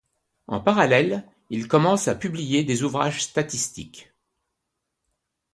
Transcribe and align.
En 0.47 0.59
parallèle, 0.59 1.23
il 1.51 1.67
commence 1.67 2.07
à 2.07 2.15
publier 2.15 2.63
des 2.63 2.81
ouvrages 2.81 3.21
statistiques. 3.21 4.11